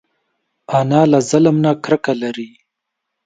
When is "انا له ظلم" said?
0.79-1.55